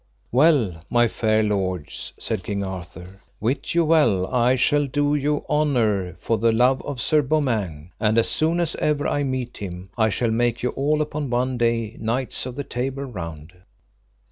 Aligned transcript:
Well, 0.31 0.83
my 0.89 1.07
fair 1.07 1.43
lords, 1.43 2.11
said 2.17 2.43
King 2.43 2.63
Arthur, 2.63 3.21
wit 3.39 3.75
you 3.75 3.85
well 3.85 4.25
I 4.33 4.55
shall 4.55 4.87
do 4.87 5.13
you 5.13 5.43
honour 5.47 6.15
for 6.19 6.39
the 6.39 6.51
love 6.51 6.81
of 6.81 6.99
Sir 6.99 7.21
Beaumains, 7.21 7.91
and 7.99 8.17
as 8.17 8.27
soon 8.27 8.59
as 8.59 8.75
ever 8.77 9.05
I 9.07 9.21
meet 9.21 9.61
with 9.61 9.71
him 9.71 9.89
I 9.99 10.09
shall 10.09 10.31
make 10.31 10.63
you 10.63 10.69
all 10.69 11.03
upon 11.03 11.29
one 11.29 11.55
day 11.59 11.97
knights 11.99 12.47
of 12.47 12.55
the 12.55 12.63
Table 12.63 13.03
Round. 13.03 13.53